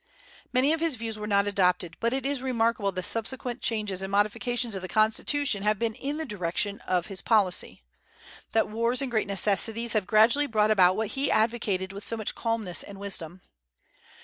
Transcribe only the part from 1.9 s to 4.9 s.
but it is remarkable that the subsequent changes and modifications of the